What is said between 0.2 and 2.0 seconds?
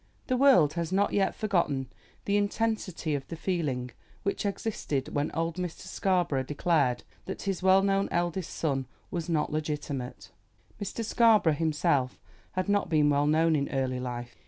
The world has not yet forgotten